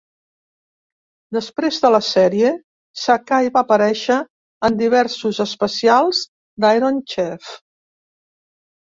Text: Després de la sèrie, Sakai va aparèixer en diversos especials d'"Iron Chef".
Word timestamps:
Després 1.35 1.75
de 1.83 1.91
la 1.95 1.99
sèrie, 2.07 2.53
Sakai 3.01 3.49
va 3.57 3.63
aparèixer 3.69 4.17
en 4.71 4.79
diversos 4.79 5.43
especials 5.45 6.23
d'"Iron 6.67 6.99
Chef". 7.15 7.53